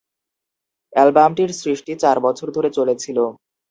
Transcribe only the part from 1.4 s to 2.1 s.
সৃষ্টি